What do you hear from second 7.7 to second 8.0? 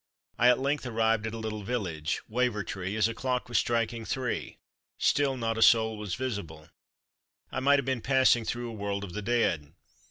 have